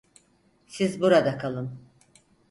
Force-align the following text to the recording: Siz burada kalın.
Siz 0.67 1.01
burada 1.01 1.37
kalın. 1.37 1.79